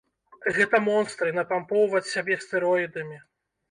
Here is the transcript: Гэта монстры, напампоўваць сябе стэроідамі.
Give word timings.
Гэта 0.55 0.79
монстры, 0.87 1.35
напампоўваць 1.39 2.05
сябе 2.13 2.43
стэроідамі. 2.49 3.27